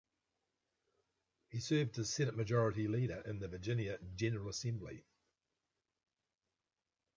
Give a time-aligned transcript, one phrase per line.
[1.49, 5.05] He served as Senate Majority Leader in the Virginia General Assembly.